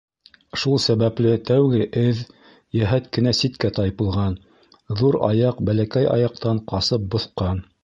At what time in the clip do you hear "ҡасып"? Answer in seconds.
6.75-7.09